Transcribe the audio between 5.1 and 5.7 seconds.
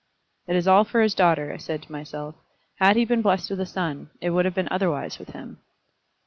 with him."